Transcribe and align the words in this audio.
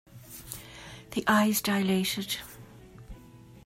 The 1.11 1.23
eyes 1.27 1.61
dilated. 1.61 2.37